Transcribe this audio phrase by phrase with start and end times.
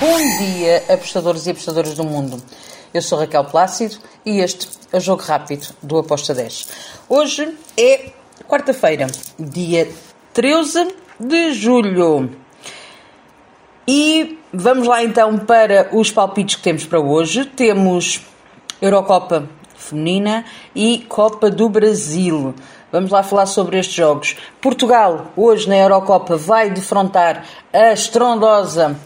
[0.00, 2.40] Bom dia, apostadores e apostadoras do mundo.
[2.94, 6.68] Eu sou Raquel Plácido e este é o Jogo Rápido do Aposta 10.
[7.08, 8.12] Hoje é
[8.46, 9.90] quarta-feira, dia
[10.32, 12.30] 13 de julho.
[13.88, 17.44] E vamos lá então para os palpites que temos para hoje.
[17.44, 18.20] Temos
[18.80, 20.44] Eurocopa Feminina
[20.76, 22.54] e Copa do Brasil.
[22.92, 24.36] Vamos lá falar sobre estes jogos.
[24.60, 28.96] Portugal, hoje na Eurocopa, vai defrontar a estrondosa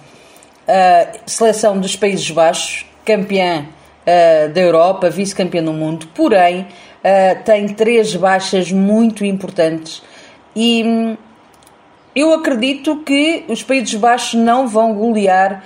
[0.69, 7.69] uh, seleção dos Países Baixos, campeã uh, da Europa, vice-campeã do mundo, porém uh, tem
[7.69, 10.03] três baixas muito importantes
[10.55, 11.17] e hum,
[12.15, 15.65] eu acredito que os Países Baixos não vão golear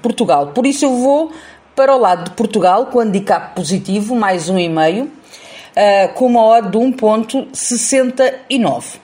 [0.00, 0.48] Portugal.
[0.48, 1.32] Por isso eu vou
[1.74, 5.10] para o lado de Portugal com handicap positivo, mais um e meio
[5.70, 8.98] uh, com uma odd de 1.69.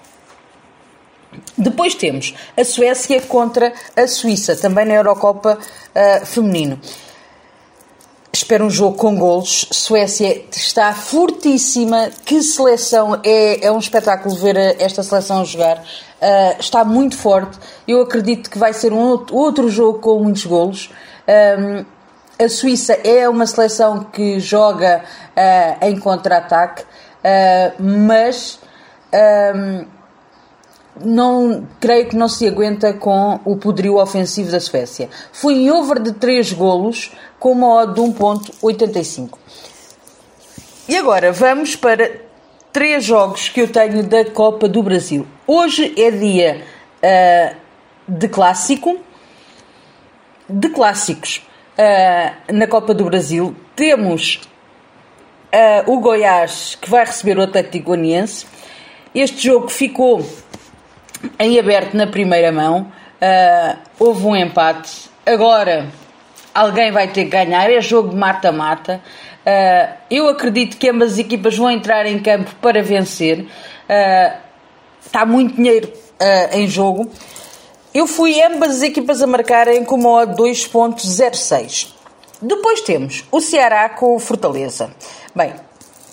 [1.56, 6.80] Depois temos a Suécia contra a Suíça, também na Eurocopa uh, feminino.
[8.36, 9.66] Espero um jogo com golos.
[9.72, 12.10] Suécia está fortíssima.
[12.24, 13.18] Que seleção!
[13.24, 15.78] É, é um espetáculo ver esta seleção jogar.
[15.78, 17.58] Uh, está muito forte.
[17.88, 20.90] Eu acredito que vai ser um outro jogo com muitos golos.
[21.26, 21.84] Um,
[22.38, 26.84] a Suíça é uma seleção que joga uh, em contra-ataque,
[27.80, 28.60] mas
[29.12, 29.86] um, ehm,
[31.04, 35.08] não creio que não se aguenta com o poderio ofensivo da Suécia.
[35.32, 39.38] Foi em over de 3 golos com uma odd de 1.85.
[40.88, 42.26] E agora vamos para
[42.72, 45.26] três jogos que eu tenho da Copa do Brasil.
[45.46, 46.62] Hoje é dia
[47.02, 47.56] uh,
[48.06, 48.98] de clássico,
[50.48, 51.42] de clássicos
[51.78, 53.56] uh, na Copa do Brasil.
[53.74, 54.42] Temos
[55.52, 58.46] uh, o Goiás que vai receber o Atlético Goianiense.
[59.14, 60.24] Este jogo ficou
[61.38, 62.92] em aberto na primeira mão.
[63.16, 65.10] Uh, houve um empate.
[65.24, 65.88] Agora
[66.54, 67.70] alguém vai ter que ganhar.
[67.70, 69.00] É jogo mata-mata.
[69.46, 73.40] Uh, eu acredito que ambas as equipas vão entrar em campo para vencer.
[73.40, 74.36] Uh,
[75.04, 75.92] está muito dinheiro
[76.52, 77.10] em jogo.
[77.92, 81.88] Eu fui ambas as equipas a marcarem com uma odd 2.06.
[82.40, 84.90] Depois temos o Ceará com o Fortaleza.
[85.34, 85.54] Bem,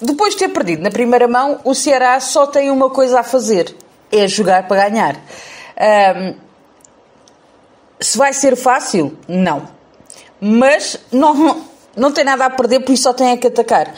[0.01, 3.75] depois de ter perdido na primeira mão, o Ceará só tem uma coisa a fazer:
[4.13, 5.15] é jogar para ganhar.
[6.15, 6.35] Um,
[7.99, 9.17] se vai ser fácil?
[9.27, 9.67] Não.
[10.39, 11.65] Mas não,
[11.95, 13.93] não tem nada a perder, por isso só tem a que atacar.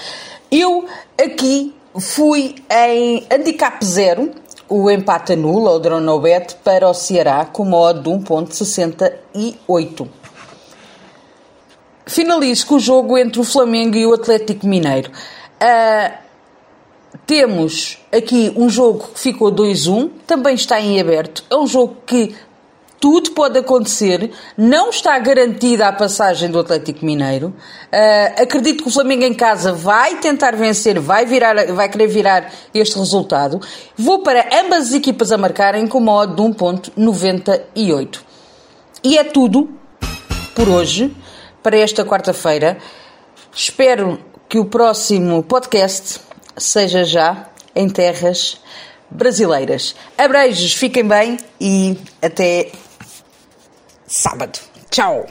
[0.52, 0.86] Eu
[1.22, 4.31] aqui fui em handicap zero
[4.68, 10.08] o empate anula o Dronobet para o Ceará com modo de 1.68.
[12.08, 15.12] Finalizo com o jogo entre o Flamengo e o Atlético Mineiro.
[15.62, 16.25] Uh,
[17.25, 21.44] temos aqui um jogo que ficou 2-1, também está em aberto.
[21.50, 22.36] É um jogo que
[23.00, 27.47] tudo pode acontecer, não está garantida a passagem do Atlético Mineiro.
[27.47, 32.52] Uh, acredito que o Flamengo em casa vai tentar vencer, vai, virar, vai querer virar
[32.74, 33.59] este resultado.
[33.96, 38.19] Vou para ambas as equipas a marcarem com uma odd de 1.98.
[39.03, 39.69] E é tudo
[40.56, 41.16] por hoje,
[41.62, 42.78] para esta quarta-feira.
[43.53, 44.19] Espero
[44.50, 46.25] que o próximo podcast
[46.58, 48.60] seja já em terras
[49.10, 49.96] brasileiras.
[50.18, 52.72] Abreijos, fiquem bem e até
[54.08, 54.60] sábado.
[54.90, 55.26] Tchau!